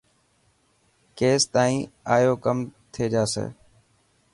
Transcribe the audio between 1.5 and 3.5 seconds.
تائن ايئو ڪم ٿي جاسي.